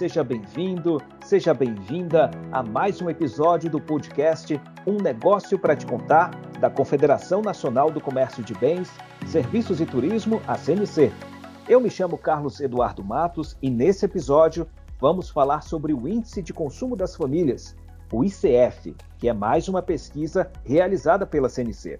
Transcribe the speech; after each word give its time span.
seja 0.00 0.24
bem-vindo, 0.24 0.98
seja 1.22 1.52
bem-vinda 1.52 2.30
a 2.50 2.62
mais 2.62 3.02
um 3.02 3.10
episódio 3.10 3.70
do 3.70 3.78
podcast 3.78 4.58
Um 4.86 4.96
Negócio 4.96 5.58
para 5.58 5.76
Te 5.76 5.84
Contar, 5.84 6.30
da 6.58 6.70
Confederação 6.70 7.42
Nacional 7.42 7.90
do 7.90 8.00
Comércio 8.00 8.42
de 8.42 8.54
Bens, 8.54 8.90
Serviços 9.26 9.78
e 9.78 9.84
Turismo, 9.84 10.40
a 10.48 10.56
CNC. 10.56 11.12
Eu 11.68 11.82
me 11.82 11.90
chamo 11.90 12.16
Carlos 12.16 12.60
Eduardo 12.60 13.04
Matos 13.04 13.58
e 13.60 13.68
nesse 13.68 14.06
episódio 14.06 14.66
vamos 14.98 15.28
falar 15.28 15.60
sobre 15.60 15.92
o 15.92 16.08
Índice 16.08 16.40
de 16.40 16.54
Consumo 16.54 16.96
das 16.96 17.14
Famílias, 17.14 17.76
o 18.10 18.24
ICF, 18.24 18.96
que 19.18 19.28
é 19.28 19.34
mais 19.34 19.68
uma 19.68 19.82
pesquisa 19.82 20.50
realizada 20.64 21.26
pela 21.26 21.50
CNC. 21.50 21.98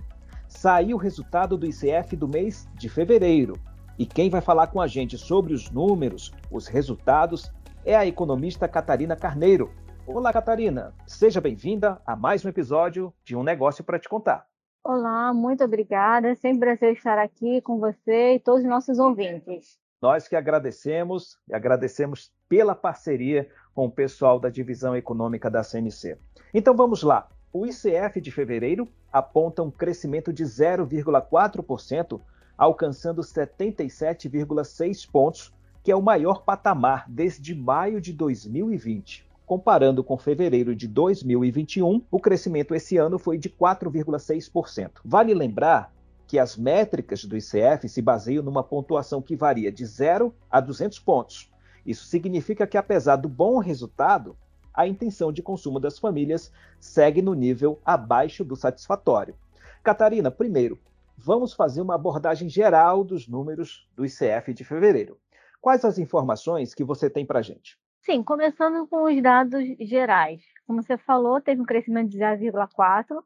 Saiu 0.48 0.96
o 0.96 1.00
resultado 1.00 1.54
do 1.54 1.66
ICF 1.66 2.16
do 2.16 2.26
mês 2.26 2.66
de 2.78 2.88
fevereiro. 2.88 3.58
E 3.98 4.06
quem 4.06 4.30
vai 4.30 4.40
falar 4.40 4.68
com 4.68 4.80
a 4.80 4.86
gente 4.86 5.18
sobre 5.18 5.52
os 5.52 5.70
números, 5.70 6.32
os 6.50 6.66
resultados, 6.66 7.52
é 7.84 7.96
a 7.96 8.06
economista 8.06 8.68
Catarina 8.68 9.16
Carneiro. 9.16 9.72
Olá, 10.06 10.32
Catarina. 10.32 10.94
Seja 11.06 11.40
bem-vinda 11.40 12.00
a 12.04 12.14
mais 12.14 12.44
um 12.44 12.48
episódio 12.48 13.12
de 13.24 13.34
Um 13.34 13.42
Negócio 13.42 13.82
para 13.82 13.98
Te 13.98 14.08
Contar. 14.08 14.46
Olá, 14.84 15.32
muito 15.32 15.64
obrigada. 15.64 16.34
Sempre 16.34 16.60
prazer 16.60 16.92
estar 16.92 17.18
aqui 17.18 17.60
com 17.62 17.78
você 17.78 18.34
e 18.34 18.40
todos 18.40 18.62
os 18.62 18.68
nossos 18.68 18.98
ouvintes. 18.98 19.78
Nós 20.00 20.28
que 20.28 20.36
agradecemos 20.36 21.38
e 21.48 21.54
agradecemos 21.54 22.32
pela 22.48 22.74
parceria 22.74 23.48
com 23.74 23.86
o 23.86 23.90
pessoal 23.90 24.38
da 24.38 24.48
divisão 24.48 24.96
econômica 24.96 25.50
da 25.50 25.62
CNC. 25.62 26.18
Então 26.52 26.74
vamos 26.74 27.02
lá. 27.02 27.28
O 27.52 27.66
ICF 27.66 28.20
de 28.20 28.30
fevereiro 28.30 28.88
aponta 29.12 29.62
um 29.62 29.70
crescimento 29.70 30.32
de 30.32 30.44
0,4%, 30.44 32.20
alcançando 32.56 33.22
77,6 33.22 35.10
pontos 35.10 35.52
que 35.82 35.90
é 35.90 35.96
o 35.96 36.02
maior 36.02 36.42
patamar 36.42 37.04
desde 37.08 37.54
maio 37.54 38.00
de 38.00 38.12
2020. 38.12 39.26
Comparando 39.46 40.04
com 40.04 40.16
fevereiro 40.16 40.76
de 40.76 40.86
2021, 40.86 42.04
o 42.10 42.20
crescimento 42.20 42.74
esse 42.74 42.96
ano 42.96 43.18
foi 43.18 43.36
de 43.36 43.50
4,6%. 43.50 45.00
Vale 45.04 45.34
lembrar 45.34 45.92
que 46.26 46.38
as 46.38 46.56
métricas 46.56 47.24
do 47.24 47.36
ICF 47.36 47.88
se 47.88 48.00
baseiam 48.00 48.44
numa 48.44 48.62
pontuação 48.62 49.20
que 49.20 49.34
varia 49.34 49.72
de 49.72 49.84
0 49.84 50.32
a 50.48 50.60
200 50.60 51.00
pontos. 51.00 51.50
Isso 51.84 52.04
significa 52.04 52.66
que, 52.66 52.78
apesar 52.78 53.16
do 53.16 53.28
bom 53.28 53.58
resultado, 53.58 54.36
a 54.72 54.86
intenção 54.86 55.32
de 55.32 55.42
consumo 55.42 55.80
das 55.80 55.98
famílias 55.98 56.52
segue 56.78 57.20
no 57.20 57.34
nível 57.34 57.80
abaixo 57.84 58.44
do 58.44 58.54
satisfatório. 58.54 59.34
Catarina, 59.82 60.30
primeiro, 60.30 60.78
vamos 61.16 61.52
fazer 61.52 61.80
uma 61.80 61.96
abordagem 61.96 62.48
geral 62.48 63.02
dos 63.02 63.26
números 63.26 63.88
do 63.96 64.04
ICF 64.04 64.54
de 64.54 64.62
fevereiro. 64.62 65.18
Quais 65.60 65.84
as 65.84 65.98
informações 65.98 66.74
que 66.74 66.82
você 66.82 67.10
tem 67.10 67.26
para 67.26 67.40
a 67.40 67.42
gente? 67.42 67.78
Sim, 68.02 68.22
começando 68.22 68.86
com 68.86 69.04
os 69.04 69.22
dados 69.22 69.62
gerais. 69.78 70.42
Como 70.66 70.82
você 70.82 70.96
falou, 70.96 71.40
teve 71.40 71.60
um 71.60 71.66
crescimento 71.66 72.08
de 72.08 72.18
0,4%. 72.18 73.22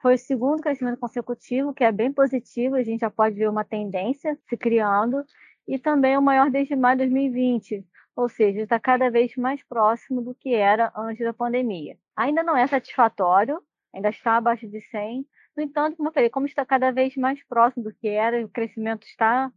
Foi 0.00 0.14
o 0.14 0.18
segundo 0.18 0.62
crescimento 0.62 0.98
consecutivo, 0.98 1.74
que 1.74 1.82
é 1.82 1.90
bem 1.90 2.12
positivo, 2.12 2.76
a 2.76 2.82
gente 2.82 3.00
já 3.00 3.10
pode 3.10 3.34
ver 3.34 3.48
uma 3.48 3.64
tendência 3.64 4.38
se 4.48 4.56
criando, 4.56 5.24
e 5.66 5.78
também 5.78 6.16
o 6.16 6.22
maior 6.22 6.50
desde 6.50 6.76
maio 6.76 6.98
de 6.98 7.04
2020, 7.04 7.84
ou 8.14 8.28
seja, 8.28 8.60
está 8.60 8.78
cada 8.78 9.10
vez 9.10 9.34
mais 9.36 9.60
próximo 9.64 10.22
do 10.22 10.34
que 10.34 10.54
era 10.54 10.92
antes 10.94 11.24
da 11.24 11.32
pandemia. 11.32 11.98
Ainda 12.14 12.44
não 12.44 12.56
é 12.56 12.66
satisfatório, 12.66 13.60
ainda 13.92 14.10
está 14.10 14.36
abaixo 14.36 14.68
de 14.68 14.80
100, 14.82 15.26
no 15.56 15.62
entanto, 15.64 15.96
como 15.96 16.10
eu 16.10 16.12
falei, 16.12 16.30
como 16.30 16.46
está 16.46 16.64
cada 16.64 16.92
vez 16.92 17.16
mais 17.16 17.42
próximo 17.42 17.82
do 17.82 17.92
que 17.92 18.06
era, 18.06 18.44
o 18.44 18.48
crescimento 18.48 19.04
está 19.04 19.50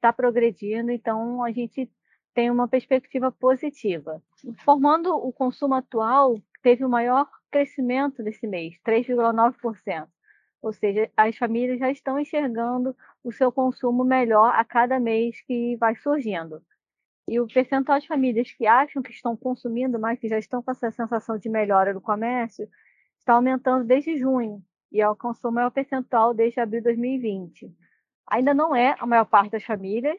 está 0.00 0.12
progredindo, 0.12 0.90
então 0.90 1.44
a 1.44 1.52
gente 1.52 1.88
tem 2.34 2.50
uma 2.50 2.66
perspectiva 2.66 3.30
positiva. 3.30 4.22
Formando 4.64 5.14
o 5.14 5.32
consumo 5.32 5.74
atual, 5.74 6.40
teve 6.62 6.84
o 6.84 6.88
maior 6.88 7.28
crescimento 7.50 8.22
desse 8.22 8.46
mês, 8.46 8.74
3,9%. 8.84 10.08
Ou 10.62 10.72
seja, 10.72 11.10
as 11.16 11.36
famílias 11.36 11.78
já 11.78 11.90
estão 11.90 12.18
enxergando 12.18 12.96
o 13.24 13.32
seu 13.32 13.50
consumo 13.50 14.04
melhor 14.04 14.54
a 14.54 14.64
cada 14.64 14.98
mês 14.98 15.40
que 15.42 15.76
vai 15.76 15.96
surgindo. 15.96 16.62
E 17.28 17.38
o 17.40 17.46
percentual 17.46 17.98
de 17.98 18.08
famílias 18.08 18.50
que 18.52 18.66
acham 18.66 19.02
que 19.02 19.12
estão 19.12 19.36
consumindo 19.36 19.98
mais, 19.98 20.18
que 20.18 20.28
já 20.28 20.38
estão 20.38 20.62
com 20.62 20.70
essa 20.70 20.90
sensação 20.90 21.38
de 21.38 21.48
melhora 21.48 21.94
no 21.94 22.00
comércio, 22.00 22.68
está 23.18 23.34
aumentando 23.34 23.84
desde 23.84 24.18
junho 24.18 24.62
e 24.90 25.00
alcançou 25.00 25.50
o 25.50 25.54
maior 25.54 25.70
percentual 25.70 26.34
desde 26.34 26.60
abril 26.60 26.80
de 26.80 26.84
2020. 26.84 27.72
Ainda 28.30 28.54
não 28.54 28.74
é 28.74 28.94
a 28.98 29.06
maior 29.06 29.24
parte 29.24 29.50
das 29.50 29.64
famílias, 29.64 30.18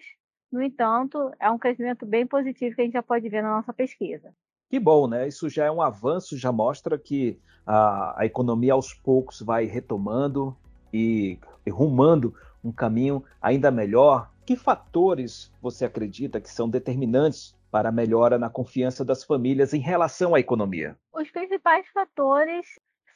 no 0.52 0.62
entanto, 0.62 1.32
é 1.40 1.50
um 1.50 1.58
crescimento 1.58 2.06
bem 2.06 2.28
positivo 2.28 2.76
que 2.76 2.82
a 2.82 2.84
gente 2.84 2.94
já 2.94 3.02
pode 3.02 3.30
ver 3.30 3.42
na 3.42 3.56
nossa 3.56 3.72
pesquisa. 3.72 4.34
Que 4.70 4.80
bom, 4.80 5.08
né? 5.08 5.28
Isso 5.28 5.50
já 5.50 5.66
é 5.66 5.72
um 5.72 5.82
avanço, 5.82 6.38
já 6.38 6.52
mostra 6.52 6.98
que 6.98 7.40
a, 7.66 8.22
a 8.22 8.26
economia 8.26 8.74
aos 8.74 8.94
poucos 8.94 9.42
vai 9.42 9.66
retomando 9.66 10.56
e, 10.94 11.40
e 11.66 11.70
rumando 11.70 12.36
um 12.64 12.72
caminho 12.72 13.24
ainda 13.42 13.72
melhor. 13.72 14.30
Que 14.46 14.58
fatores 14.58 15.54
você 15.62 15.86
acredita 15.86 16.42
que 16.42 16.50
são 16.50 16.70
determinantes 16.70 17.56
para 17.72 17.90
a 17.90 17.92
melhora 17.92 18.38
na 18.38 18.50
confiança 18.50 19.06
das 19.06 19.24
famílias 19.24 19.74
em 19.74 19.80
relação 19.80 20.36
à 20.36 20.40
economia? 20.40 20.98
Os 21.14 21.32
principais 21.32 21.88
fatores 21.94 22.66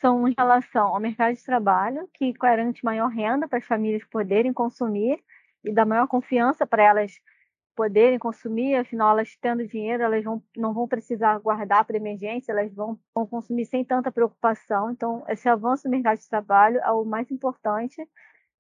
são 0.06 0.28
em 0.28 0.36
relação 0.38 0.90
ao 0.90 1.00
mercado 1.00 1.34
de 1.34 1.44
trabalho, 1.44 2.08
que 2.14 2.32
garante 2.34 2.86
maior 2.86 3.08
renda 3.08 3.48
para 3.48 3.58
as 3.58 3.66
famílias 3.66 4.04
poderem 4.04 4.54
consumir 4.54 5.20
e 5.64 5.74
dá 5.74 5.84
maior 5.84 6.08
confiança 6.08 6.64
para 6.68 6.84
elas 6.84 7.20
poderem 7.76 8.20
consumir, 8.20 8.76
afinal, 8.76 9.10
elas 9.10 9.36
tendo 9.42 9.68
dinheiro, 9.68 10.04
elas 10.04 10.24
vão, 10.24 10.44
não 10.56 10.76
vão 10.76 10.88
precisar 10.88 11.40
guardar 11.40 11.84
para 11.86 11.98
emergência, 11.98 12.52
elas 12.52 12.72
vão, 12.72 13.00
vão 13.16 13.26
consumir 13.26 13.66
sem 13.66 13.84
tanta 13.84 14.12
preocupação. 14.12 14.92
Então, 14.92 15.26
esse 15.28 15.50
avanço 15.50 15.88
no 15.88 15.92
mercado 15.92 16.20
de 16.20 16.30
trabalho 16.30 16.80
é 16.82 16.92
o 16.92 17.04
mais 17.04 17.32
importante, 17.32 18.08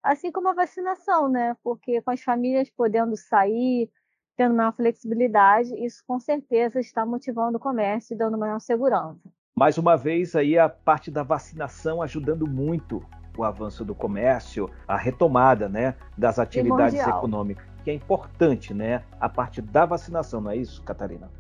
assim 0.02 0.32
como 0.32 0.50
a 0.50 0.54
vacinação, 0.54 1.30
né? 1.30 1.56
Porque 1.64 2.02
com 2.02 2.10
as 2.10 2.24
famílias 2.24 2.72
podendo 2.72 3.16
sair, 3.16 3.88
tendo 4.36 4.56
maior 4.56 4.76
flexibilidade, 4.76 5.70
isso 5.86 6.04
com 6.08 6.20
certeza 6.20 6.80
está 6.80 7.06
motivando 7.06 7.58
o 7.58 7.62
comércio 7.62 8.16
e 8.16 8.18
dando 8.18 8.36
maior 8.36 8.60
segurança. 8.60 9.30
Mais 9.58 9.78
uma 9.78 9.96
vez, 9.96 10.36
aí 10.36 10.60
a 10.60 10.68
parte 10.68 11.10
da 11.10 11.24
vacinação 11.24 12.02
ajudando 12.02 12.46
muito 12.46 13.02
o 13.38 13.44
avanço 13.46 13.86
do 13.86 13.96
comércio, 13.96 14.70
a 14.86 14.98
retomada 14.98 15.70
né, 15.70 15.96
das 16.18 16.38
atividades 16.38 17.00
econômicas, 17.00 17.66
que 17.82 17.90
é 17.90 17.94
importante, 17.94 18.74
né? 18.74 19.06
A 19.18 19.30
parte 19.30 19.62
da 19.62 19.86
vacinação, 19.86 20.42
não 20.42 20.52
é 20.52 20.58
isso, 20.58 20.84
Catarina? 20.84 21.32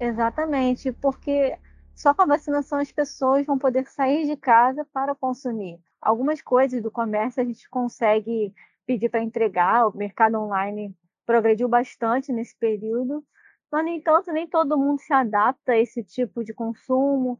Exatamente, 0.00 0.92
porque 0.92 1.58
só 1.94 2.14
com 2.14 2.22
a 2.22 2.26
vacinação 2.26 2.78
as 2.78 2.90
pessoas 2.90 3.44
vão 3.44 3.58
poder 3.58 3.86
sair 3.86 4.24
de 4.24 4.36
casa 4.36 4.86
para 4.90 5.14
consumir. 5.14 5.78
Algumas 6.00 6.40
coisas 6.40 6.82
do 6.82 6.90
comércio 6.90 7.42
a 7.42 7.44
gente 7.44 7.68
consegue 7.68 8.54
pedir 8.86 9.10
para 9.10 9.22
entregar, 9.22 9.88
o 9.88 9.94
mercado 9.94 10.38
online 10.38 10.96
progrediu 11.26 11.68
bastante 11.68 12.32
nesse 12.32 12.56
período, 12.56 13.22
mas, 13.70 13.84
no 13.84 13.90
entanto, 13.90 14.32
nem 14.32 14.48
todo 14.48 14.78
mundo 14.78 15.00
se 15.00 15.12
adapta 15.12 15.72
a 15.72 15.78
esse 15.78 16.02
tipo 16.02 16.42
de 16.42 16.54
consumo. 16.54 17.38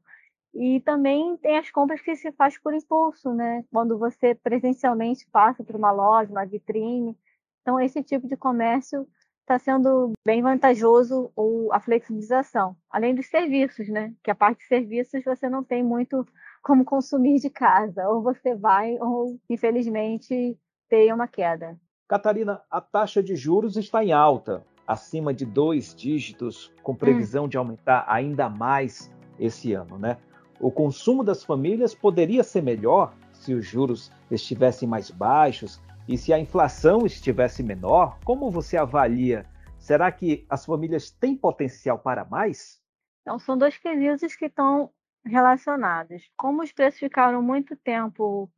E 0.59 0.81
também 0.81 1.37
tem 1.37 1.57
as 1.57 1.71
compras 1.71 2.01
que 2.01 2.17
se 2.17 2.33
faz 2.33 2.59
por 2.59 2.75
impulso, 2.75 3.33
né? 3.33 3.65
Quando 3.73 3.97
você 3.97 4.35
presencialmente 4.35 5.25
passa 5.31 5.63
por 5.63 5.77
uma 5.77 5.93
loja, 5.93 6.33
uma 6.33 6.45
vitrine. 6.45 7.17
Então, 7.63 7.79
esse 7.79 8.03
tipo 8.03 8.27
de 8.27 8.37
comércio 8.37 9.07
está 9.43 9.57
sendo 9.57 10.15
bem 10.27 10.43
vantajoso 10.43 11.31
ou 11.37 11.73
a 11.73 11.79
flexibilização. 11.79 12.77
Além 12.91 13.15
dos 13.15 13.27
serviços, 13.27 13.89
né? 13.89 14.13
Que 14.21 14.33
a 14.33 14.35
parte 14.35 14.59
de 14.59 14.67
serviços 14.67 15.23
você 15.23 15.49
não 15.49 15.63
tem 15.63 15.85
muito 15.85 16.27
como 16.61 16.85
consumir 16.85 17.39
de 17.39 17.51
casa. 17.51 18.09
Ou 18.09 18.21
você 18.21 18.57
vai, 18.57 18.99
ou 18.99 19.39
infelizmente 19.49 20.59
tem 20.89 21.13
uma 21.13 21.29
queda. 21.29 21.79
Catarina, 22.09 22.61
a 22.69 22.81
taxa 22.81 23.23
de 23.23 23.37
juros 23.37 23.77
está 23.77 24.03
em 24.03 24.11
alta, 24.11 24.67
acima 24.85 25.33
de 25.33 25.47
dois 25.47 25.95
dígitos, 25.95 26.73
com 26.83 26.97
previsão 26.97 27.45
hum. 27.45 27.49
de 27.49 27.57
aumentar 27.57 28.05
ainda 28.09 28.49
mais 28.49 29.09
esse 29.39 29.73
ano, 29.73 29.97
né? 29.97 30.19
O 30.61 30.71
consumo 30.71 31.23
das 31.23 31.45
famílias 31.45 31.95
poderia 31.95 32.43
ser 32.43 32.63
melhor 32.63 33.15
se 33.33 33.55
os 33.55 33.65
juros 33.65 34.11
estivessem 34.31 34.89
mais 34.89 35.11
baixos 35.11 35.81
e 36.09 36.17
se 36.19 36.33
a 36.33 36.39
inflação 36.39 37.07
estivesse 37.07 37.63
menor? 37.63 38.19
Como 38.25 38.51
você 38.51 38.77
avalia? 38.77 39.47
Será 39.79 40.11
que 40.11 40.45
as 40.51 40.67
famílias 40.67 41.11
têm 41.11 41.37
potencial 41.37 41.99
para 41.99 42.25
mais? 42.25 42.81
Então, 43.23 43.39
são 43.39 43.57
dois 43.57 43.77
quesitos 43.79 44.35
que 44.35 44.47
estão 44.47 44.91
relacionados. 45.25 46.29
Como 46.37 46.63
os 46.63 46.73
preços 46.73 46.99
ficaram 46.99 47.43
muito 47.43 47.77
tempo 47.77 48.51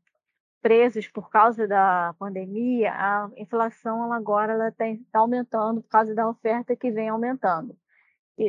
presos 0.63 1.09
por 1.09 1.31
causa 1.31 1.67
da 1.67 2.15
pandemia, 2.19 2.93
a 2.93 3.31
inflação 3.37 4.13
agora 4.13 4.69
está 4.69 5.19
aumentando 5.19 5.83
por 5.83 5.89
causa 5.89 6.15
da 6.15 6.29
oferta 6.29 6.77
que 6.77 6.91
vem 6.91 7.09
aumentando. 7.09 7.77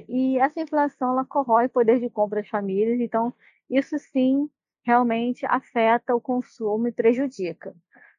E, 0.08 0.38
essa 0.40 0.62
inflação 0.62 1.12
ela 1.12 1.26
corrói 1.26 1.66
o 1.66 1.70
poder 1.70 2.00
de 2.00 2.10
compra 2.10 2.42
das 2.42 2.50
famílias, 2.50 3.00
então 3.02 3.34
isso 3.70 3.98
sim 4.00 4.50
realmente 4.86 5.46
afeta 5.46 6.16
o 6.16 6.22
consumo 6.22 6.88
e 6.88 6.92
prejudica. 6.94 7.76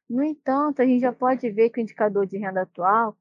No 0.07 0.23
entanto, 0.23 0.81
a 0.81 0.85
gente 0.85 1.01
já 1.01 1.11
pode 1.11 1.49
ver 1.49 1.69
que 1.71 1.79
o 1.79 1.81
indicador 1.81 2.27
de 2.27 2.37
renda 2.37 2.61
atual 2.61 3.17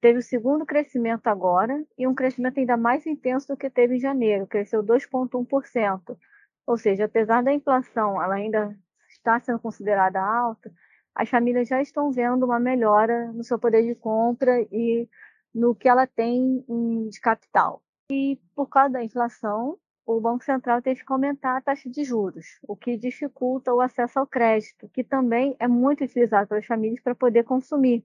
teve 0.00 0.18
o 0.18 0.22
segundo 0.22 0.66
crescimento 0.66 1.28
agora 1.28 1.84
e 1.96 2.06
um 2.08 2.14
crescimento 2.14 2.58
ainda 2.58 2.76
mais 2.76 3.06
intenso 3.06 3.48
do 3.48 3.56
que 3.56 3.70
teve 3.70 3.96
em 3.96 4.00
janeiro, 4.00 4.48
cresceu 4.48 4.82
2,1%. 4.82 6.18
Ou 6.66 6.76
seja, 6.76 7.04
apesar 7.04 7.42
da 7.42 7.52
inflação 7.52 8.20
ela 8.20 8.34
ainda 8.34 8.76
está 9.08 9.38
sendo 9.38 9.60
considerada 9.60 10.20
alta, 10.20 10.72
as 11.14 11.28
famílias 11.28 11.68
já 11.68 11.80
estão 11.80 12.10
vendo 12.10 12.44
uma 12.44 12.58
melhora 12.58 13.32
no 13.32 13.44
seu 13.44 13.58
poder 13.58 13.84
de 13.84 13.94
compra 13.94 14.60
e 14.72 15.08
no 15.54 15.74
que 15.74 15.88
ela 15.88 16.06
tem 16.06 16.64
de 17.08 17.20
capital. 17.20 17.82
E 18.14 18.38
por 18.54 18.68
causa 18.68 18.90
da 18.90 19.02
inflação, 19.02 19.78
o 20.04 20.20
Banco 20.20 20.44
Central 20.44 20.82
teve 20.82 21.02
que 21.02 21.10
aumentar 21.10 21.56
a 21.56 21.62
taxa 21.62 21.88
de 21.88 22.04
juros, 22.04 22.60
o 22.68 22.76
que 22.76 22.94
dificulta 22.94 23.72
o 23.72 23.80
acesso 23.80 24.18
ao 24.18 24.26
crédito, 24.26 24.86
que 24.90 25.02
também 25.02 25.56
é 25.58 25.66
muito 25.66 26.04
utilizado 26.04 26.46
pelas 26.46 26.66
famílias 26.66 27.00
para 27.00 27.14
poder 27.14 27.42
consumir, 27.44 28.04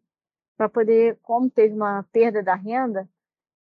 para 0.56 0.70
poder, 0.70 1.20
como 1.22 1.50
teve 1.50 1.74
uma 1.74 2.04
perda 2.04 2.42
da 2.42 2.56
renda, 2.56 3.10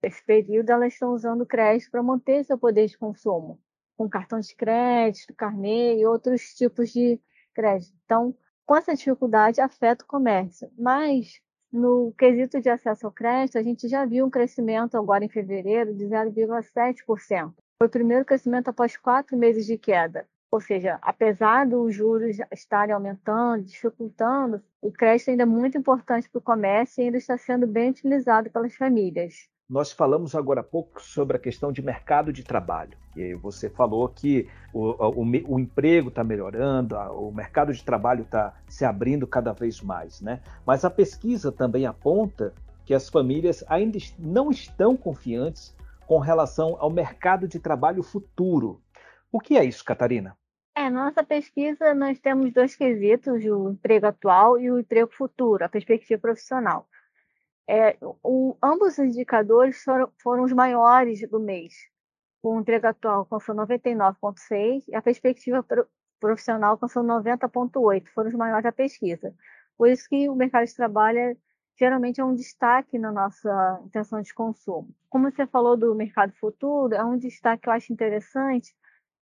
nesse 0.04 0.24
período 0.24 0.70
elas 0.70 0.94
estão 0.94 1.16
usando 1.16 1.42
o 1.42 1.48
crédito 1.48 1.90
para 1.90 2.04
manter 2.04 2.44
seu 2.44 2.60
poder 2.60 2.86
de 2.86 2.96
consumo, 2.96 3.60
com 3.98 4.08
cartão 4.08 4.40
de 4.40 4.56
crédito, 4.56 5.34
carnê 5.34 5.98
e 5.98 6.06
outros 6.06 6.54
tipos 6.54 6.92
de 6.92 7.20
crédito. 7.56 7.98
Então, 8.06 8.38
com 8.68 8.76
essa 8.76 8.94
dificuldade, 8.94 9.62
afeta 9.62 10.06
o 10.06 10.08
comércio. 10.08 10.72
Mas, 10.78 11.42
no 11.76 12.14
quesito 12.18 12.62
de 12.62 12.70
acesso 12.70 13.06
ao 13.06 13.12
crédito, 13.12 13.58
a 13.58 13.64
gente 13.64 13.88
já 13.88 14.06
viu 14.06 14.26
um 14.26 14.30
crescimento 14.30 14.98
agora 14.98 15.26
em 15.26 15.30
fevereiro 15.30 15.94
de 15.94 16.06
0,7%. 16.06 17.54
Foi 17.78 17.88
o 17.88 17.90
primeiro 17.90 18.26
crescimento 18.26 18.70
após 18.70 18.96
quatro 18.96 19.38
meses 19.38 19.66
de 19.66 19.78
queda. 19.78 20.26
Ou 20.52 20.62
seja, 20.62 20.98
apesar 21.02 21.68
dos 21.68 21.94
juros 21.94 22.38
estarem 22.52 22.96
aumentando, 22.96 23.66
dificultando, 23.66 24.64
o 24.82 24.92
crédito 24.92 25.30
ainda 25.30 25.44
é 25.44 25.46
muito 25.46 25.78
importante 25.78 26.30
para 26.30 26.40
o 26.40 26.42
comércio 26.42 27.02
e 27.02 27.06
ainda 27.06 27.18
está 27.18 27.38
sendo 27.38 27.68
bem 27.68 27.90
utilizado 27.90 28.50
pelas 28.50 28.74
famílias. 28.76 29.50
Nós 29.68 29.92
falamos 29.92 30.36
agora 30.36 30.62
há 30.62 30.64
pouco 30.64 31.02
sobre 31.02 31.38
a 31.38 31.40
questão 31.40 31.72
de 31.72 31.82
mercado 31.82 32.32
de 32.32 32.44
trabalho. 32.44 32.96
E 33.16 33.34
você 33.34 33.68
falou 33.68 34.08
que 34.08 34.48
o, 34.72 34.90
o, 34.90 35.56
o 35.56 35.60
emprego 35.60 36.10
está 36.10 36.24
melhorando, 36.24 36.96
o 36.96 37.32
mercado 37.32 37.74
de 37.74 37.84
trabalho 37.84 38.22
está 38.22 38.54
se 38.70 38.86
abrindo 38.86 39.26
cada 39.26 39.54
vez 39.54 39.82
mais. 39.82 40.22
Né? 40.22 40.40
Mas 40.68 40.86
a 40.86 40.90
pesquisa 40.90 41.52
também 41.52 41.88
aponta 41.88 42.54
que 42.86 42.94
as 42.94 43.10
famílias 43.10 43.64
ainda 43.68 43.98
não 44.20 44.52
estão 44.52 44.96
confiantes 44.96 45.76
com 46.06 46.20
relação 46.20 46.78
ao 46.80 46.92
mercado 46.92 47.48
de 47.48 47.60
trabalho 47.60 48.04
futuro. 48.04 48.80
O 49.32 49.40
que 49.40 49.58
é 49.58 49.66
isso, 49.66 49.84
Catarina? 49.84 50.38
É, 50.78 50.92
nossa 50.92 51.24
pesquisa 51.24 51.96
nós 51.96 52.20
temos 52.20 52.54
dois 52.54 52.76
quesitos, 52.76 53.44
o 53.46 53.72
emprego 53.72 54.06
atual 54.06 54.60
e 54.60 54.70
o 54.70 54.78
emprego 54.78 55.10
futuro, 55.12 55.66
a 55.66 55.70
perspectiva 55.70 56.22
profissional. 56.22 56.88
É, 57.68 57.98
o, 58.24 58.56
ambos 58.62 58.94
os 58.94 59.00
indicadores 59.00 59.84
foram, 59.84 60.12
foram, 60.22 60.44
os 60.44 60.54
maiores 60.54 61.28
do 61.30 61.40
mês. 61.40 61.74
O 62.44 62.60
emprego 62.60 62.88
atual 62.88 63.20
alcançou 63.20 63.56
99,6 63.56 64.84
e 64.88 64.96
a 64.96 65.02
perspectiva 65.02 65.64
pro, 65.64 65.88
profissional 66.20 66.72
alcançou 66.72 67.04
90,8. 67.04 68.08
Foram 68.14 68.30
os 68.30 68.36
maiores 68.36 68.64
da 68.64 68.72
pesquisa. 68.72 69.34
Por 69.78 69.90
isso 69.90 70.08
que 70.08 70.30
o 70.30 70.36
mercado 70.36 70.66
de 70.66 70.76
trabalho 70.76 71.18
é, 71.18 71.38
geralmente 71.78 72.22
é 72.22 72.26
um 72.26 72.36
destaque 72.36 73.00
na 73.00 73.12
nossa 73.12 73.82
intenção 73.86 74.22
de 74.22 74.34
consumo. 74.34 74.94
Como 75.10 75.32
você 75.32 75.48
falou 75.48 75.76
do 75.76 75.94
mercado 75.96 76.34
futuro, 76.34 76.94
é 76.94 77.04
um 77.04 77.18
destaque 77.18 77.64
que 77.64 77.70
eu 77.70 77.74
acho 77.74 77.92
interessante, 77.92 78.76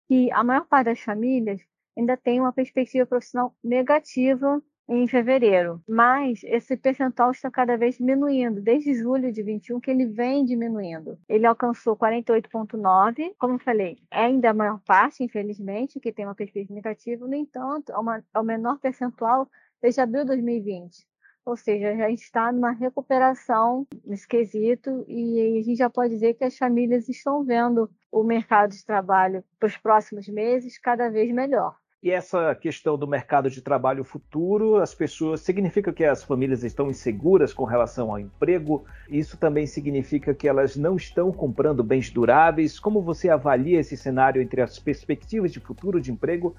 que 0.07 0.31
a 0.31 0.43
maior 0.43 0.65
parte 0.65 0.85
das 0.85 0.99
famílias 0.99 1.61
ainda 1.97 2.15
tem 2.15 2.39
uma 2.39 2.53
perspectiva 2.53 3.05
profissional 3.05 3.55
negativa 3.63 4.61
em 4.87 5.07
fevereiro, 5.07 5.81
mas 5.87 6.41
esse 6.43 6.77
percentual 6.77 7.31
está 7.31 7.51
cada 7.51 7.75
vez 7.77 7.97
diminuindo, 7.97 8.61
desde 8.61 8.93
julho 8.93 9.31
de 9.31 9.43
21 9.43 9.79
que 9.79 9.91
ele 9.91 10.05
vem 10.05 10.45
diminuindo. 10.45 11.17
Ele 11.27 11.45
alcançou 11.45 11.97
48,9, 11.97 13.33
como 13.37 13.59
falei, 13.59 13.97
é 14.09 14.25
ainda 14.25 14.51
a 14.51 14.53
maior 14.53 14.79
parte, 14.85 15.23
infelizmente, 15.23 15.99
que 15.99 16.13
tem 16.13 16.25
uma 16.25 16.35
perspectiva 16.35 16.73
negativa, 16.73 17.27
no 17.27 17.35
entanto, 17.35 17.91
é, 17.91 17.97
uma, 17.97 18.23
é 18.33 18.39
o 18.39 18.43
menor 18.43 18.79
percentual 18.79 19.49
desde 19.81 19.99
abril 19.99 20.21
de 20.21 20.27
2020. 20.27 21.05
Ou 21.45 21.55
seja, 21.55 21.95
já 21.95 22.09
está 22.09 22.51
numa 22.51 22.71
recuperação 22.71 23.87
nesse 24.05 24.27
quesito 24.27 25.05
e 25.07 25.59
a 25.59 25.63
gente 25.63 25.77
já 25.77 25.89
pode 25.89 26.13
dizer 26.13 26.33
que 26.33 26.43
as 26.43 26.57
famílias 26.57 27.07
estão 27.07 27.43
vendo 27.43 27.89
o 28.11 28.21
mercado 28.21 28.71
de 28.71 28.85
trabalho 28.85 29.43
para 29.57 29.67
os 29.67 29.77
próximos 29.77 30.27
meses 30.27 30.77
cada 30.77 31.09
vez 31.09 31.31
melhor. 31.31 31.77
E 32.01 32.11
essa 32.11 32.53
questão 32.53 32.95
do 32.95 33.07
mercado 33.07 33.49
de 33.49 33.59
trabalho 33.59 34.03
futuro, 34.03 34.75
as 34.77 34.93
pessoas 34.93 35.41
significa 35.41 35.91
que 35.91 36.05
as 36.05 36.23
famílias 36.23 36.63
estão 36.63 36.91
inseguras 36.91 37.53
com 37.53 37.63
relação 37.63 38.11
ao 38.11 38.19
emprego. 38.19 38.85
Isso 39.09 39.35
também 39.35 39.65
significa 39.65 40.33
que 40.33 40.47
elas 40.47 40.75
não 40.75 40.95
estão 40.95 41.31
comprando 41.31 41.83
bens 41.83 42.11
duráveis. 42.11 42.79
Como 42.79 43.01
você 43.01 43.29
avalia 43.29 43.79
esse 43.79 43.97
cenário 43.97 44.39
entre 44.39 44.61
as 44.61 44.77
perspectivas 44.77 45.51
de 45.51 45.59
futuro 45.59 45.99
de 45.99 46.11
emprego 46.11 46.55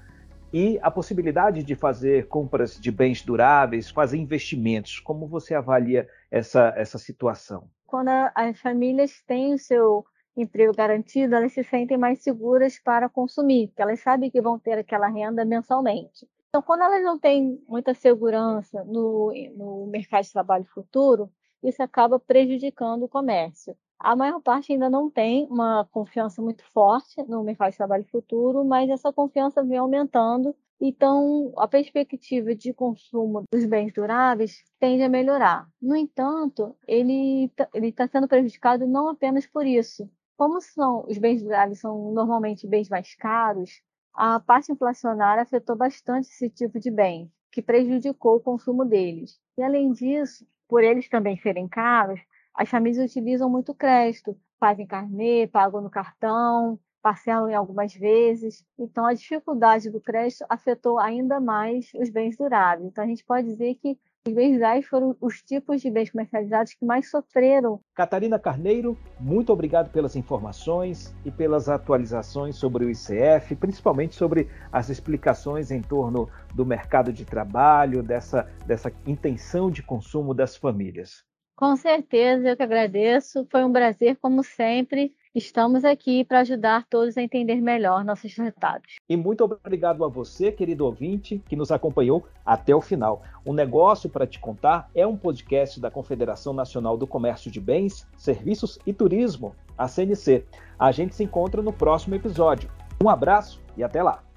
e 0.51 0.77
a 0.81 0.91
possibilidade 0.91 1.63
de 1.63 1.73
fazer 1.73 2.27
compras 2.27 2.77
de 2.77 2.91
bens 2.91 3.21
duráveis, 3.21 3.89
fazer 3.89 4.17
investimentos? 4.17 4.99
Como 4.99 5.25
você 5.25 5.55
avalia 5.55 6.09
essa, 6.29 6.73
essa 6.75 6.97
situação? 6.97 7.69
Quando 7.87 8.09
as 8.35 8.59
famílias 8.59 9.23
têm 9.25 9.53
o 9.53 9.57
seu 9.57 10.05
emprego 10.35 10.73
garantido, 10.73 11.35
elas 11.35 11.53
se 11.53 11.63
sentem 11.63 11.97
mais 11.97 12.21
seguras 12.23 12.79
para 12.79 13.09
consumir, 13.09 13.67
porque 13.67 13.81
elas 13.81 13.99
sabem 13.99 14.29
que 14.31 14.41
vão 14.41 14.57
ter 14.59 14.77
aquela 14.77 15.07
renda 15.07 15.43
mensalmente. 15.45 16.27
Então, 16.49 16.61
quando 16.61 16.83
elas 16.83 17.03
não 17.03 17.19
têm 17.19 17.61
muita 17.67 17.93
segurança 17.93 18.83
no, 18.85 19.31
no 19.55 19.87
mercado 19.87 20.23
de 20.23 20.33
trabalho 20.33 20.65
futuro, 20.65 21.31
isso 21.61 21.81
acaba 21.83 22.19
prejudicando 22.19 23.03
o 23.03 23.09
comércio. 23.09 23.75
A 23.99 24.15
maior 24.15 24.41
parte 24.41 24.71
ainda 24.71 24.89
não 24.89 25.11
tem 25.11 25.45
uma 25.47 25.85
confiança 25.91 26.41
muito 26.41 26.63
forte 26.71 27.21
no 27.23 27.43
mercado 27.43 27.71
de 27.71 27.77
trabalho 27.77 28.05
futuro, 28.05 28.63
mas 28.63 28.89
essa 28.89 29.11
confiança 29.11 29.63
vem 29.63 29.77
aumentando. 29.77 30.55
Então, 30.81 31.51
a 31.57 31.67
perspectiva 31.67 32.55
de 32.55 32.73
consumo 32.73 33.43
dos 33.51 33.65
bens 33.65 33.91
duráveis 33.93 34.63
tende 34.79 35.03
a 35.03 35.09
melhorar. 35.09 35.67
No 35.81 35.95
entanto, 35.95 36.73
ele 36.87 37.51
está 37.73 38.07
tá 38.07 38.07
sendo 38.07 38.27
prejudicado 38.27 38.87
não 38.87 39.09
apenas 39.09 39.45
por 39.45 39.67
isso, 39.67 40.09
como 40.39 40.61
são 40.61 41.03
os 41.05 41.17
bens 41.17 41.43
duráveis 41.43 41.81
são 41.81 42.13
normalmente 42.13 42.65
bens 42.65 42.87
mais 42.87 43.13
caros, 43.13 43.81
a 44.13 44.39
parte 44.39 44.71
inflacionária 44.71 45.43
afetou 45.43 45.75
bastante 45.75 46.29
esse 46.29 46.49
tipo 46.49 46.79
de 46.79 46.89
bem, 46.89 47.29
que 47.51 47.61
prejudicou 47.61 48.37
o 48.37 48.39
consumo 48.39 48.85
deles. 48.85 49.37
E 49.57 49.61
além 49.61 49.91
disso, 49.91 50.47
por 50.65 50.81
eles 50.81 51.09
também 51.09 51.35
serem 51.35 51.67
caros, 51.67 52.21
as 52.53 52.69
famílias 52.69 53.11
utilizam 53.11 53.49
muito 53.49 53.75
crédito, 53.75 54.39
fazem 54.57 54.87
carnê, 54.87 55.45
pagam 55.45 55.81
no 55.81 55.89
cartão, 55.89 56.79
parcelam 57.01 57.49
em 57.49 57.55
algumas 57.55 57.93
vezes. 57.93 58.65
Então, 58.77 59.05
a 59.05 59.13
dificuldade 59.13 59.89
do 59.89 59.99
crédito 59.99 60.45
afetou 60.47 60.99
ainda 60.99 61.41
mais 61.41 61.91
os 61.95 62.09
bens 62.09 62.37
duráveis. 62.37 62.87
Então, 62.87 63.03
a 63.03 63.07
gente 63.07 63.25
pode 63.25 63.45
dizer 63.45 63.75
que 63.75 63.99
os 64.27 64.33
bens 64.33 64.53
rurais 64.53 64.85
foram 64.85 65.15
os 65.21 65.41
tipos 65.41 65.81
de 65.81 65.89
bens 65.89 66.11
comercializados 66.11 66.73
que 66.73 66.85
mais 66.85 67.09
sofreram. 67.09 67.79
Catarina 67.95 68.37
Carneiro, 68.37 68.97
muito 69.19 69.51
obrigado 69.51 69.91
pelas 69.91 70.15
informações 70.15 71.15
e 71.25 71.31
pelas 71.31 71.69
atualizações 71.69 72.55
sobre 72.55 72.85
o 72.85 72.89
ICF, 72.89 73.55
principalmente 73.55 74.15
sobre 74.15 74.49
as 74.71 74.89
explicações 74.89 75.71
em 75.71 75.81
torno 75.81 76.29
do 76.53 76.65
mercado 76.65 77.13
de 77.13 77.25
trabalho, 77.25 78.03
dessa, 78.03 78.43
dessa 78.65 78.91
intenção 79.05 79.71
de 79.71 79.81
consumo 79.81 80.33
das 80.33 80.55
famílias. 80.55 81.23
Com 81.55 81.75
certeza, 81.75 82.49
eu 82.49 82.57
que 82.57 82.63
agradeço. 82.63 83.45
Foi 83.49 83.63
um 83.63 83.71
prazer, 83.71 84.17
como 84.21 84.43
sempre. 84.43 85.13
Estamos 85.39 85.85
aqui 85.85 86.25
para 86.25 86.41
ajudar 86.41 86.85
todos 86.89 87.17
a 87.17 87.21
entender 87.21 87.61
melhor 87.61 88.03
nossos 88.03 88.35
resultados. 88.35 88.97
E 89.07 89.15
muito 89.15 89.45
obrigado 89.45 90.03
a 90.03 90.07
você, 90.09 90.51
querido 90.51 90.83
ouvinte, 90.85 91.41
que 91.47 91.55
nos 91.55 91.71
acompanhou 91.71 92.27
até 92.45 92.75
o 92.75 92.81
final. 92.81 93.23
O 93.45 93.53
Negócio 93.53 94.09
para 94.09 94.27
Te 94.27 94.37
Contar 94.37 94.89
é 94.93 95.07
um 95.07 95.15
podcast 95.15 95.79
da 95.79 95.89
Confederação 95.89 96.51
Nacional 96.51 96.97
do 96.97 97.07
Comércio 97.07 97.49
de 97.49 97.61
Bens, 97.61 98.05
Serviços 98.17 98.79
e 98.85 98.91
Turismo, 98.91 99.55
a 99.77 99.87
CNC. 99.87 100.43
A 100.77 100.91
gente 100.91 101.15
se 101.15 101.23
encontra 101.23 101.61
no 101.61 101.71
próximo 101.71 102.15
episódio. 102.15 102.69
Um 103.01 103.07
abraço 103.07 103.61
e 103.77 103.81
até 103.83 104.03
lá! 104.03 104.28